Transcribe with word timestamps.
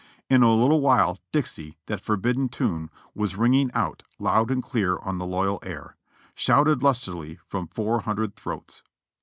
In 0.31 0.41
a 0.41 0.51
little 0.55 0.81
while 0.81 1.19
Dixie, 1.31 1.77
that 1.85 2.01
forbidden 2.01 2.49
tune, 2.49 2.89
was 3.13 3.35
ringing 3.35 3.71
out 3.75 4.01
loud 4.17 4.49
and 4.49 4.63
clear 4.63 4.97
on 4.97 5.19
the 5.19 5.27
loyal 5.27 5.59
air, 5.61 5.95
shouted 6.33 6.81
lustily 6.81 7.37
from 7.47 7.67
four 7.67 8.01
liundred 8.01 8.35
throats. 8.35 8.81